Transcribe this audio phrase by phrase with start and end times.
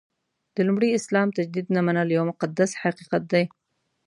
[0.55, 3.43] د لومړي اسلام تجدید نه منل یو مقدس حقیقت دی.